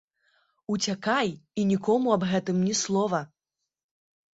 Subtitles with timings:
[0.75, 1.29] Уцякай
[1.59, 3.25] і нікому аб гэтым ні слова!